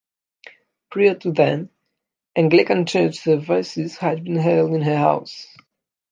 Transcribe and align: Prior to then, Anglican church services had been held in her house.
Prior 0.89 1.13
to 1.13 1.31
then, 1.31 1.69
Anglican 2.35 2.87
church 2.87 3.19
services 3.19 3.97
had 3.97 4.23
been 4.23 4.35
held 4.35 4.71
in 4.73 4.81
her 4.81 4.97
house. 4.97 5.45